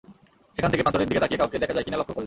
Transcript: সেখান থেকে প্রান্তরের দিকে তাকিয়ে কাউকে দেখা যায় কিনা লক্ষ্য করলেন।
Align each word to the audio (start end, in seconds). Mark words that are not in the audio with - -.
সেখান 0.55 0.69
থেকে 0.71 0.83
প্রান্তরের 0.83 1.09
দিকে 1.09 1.23
তাকিয়ে 1.23 1.39
কাউকে 1.41 1.61
দেখা 1.63 1.75
যায় 1.75 1.85
কিনা 1.85 1.97
লক্ষ্য 1.99 2.11
করলেন। 2.13 2.19